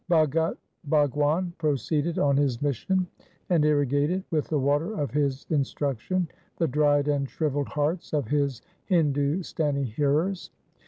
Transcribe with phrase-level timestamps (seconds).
[0.09, 0.57] Bhagat
[0.87, 3.05] Bhagwan proceeded on his mission
[3.51, 6.27] and irrigated with the water of his instruction
[6.57, 10.49] the dried and shrivelled hearts of his Hindustani hearers.